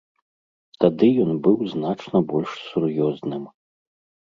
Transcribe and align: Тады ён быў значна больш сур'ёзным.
Тады 0.83 1.09
ён 1.25 1.31
быў 1.49 1.57
значна 1.75 2.23
больш 2.33 2.59
сур'ёзным. 2.71 3.47